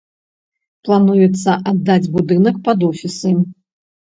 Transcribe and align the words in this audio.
Плануецца 0.87 1.51
аддаць 1.73 2.09
будынак 2.17 2.55
пад 2.69 2.79
офісы. 2.91 3.39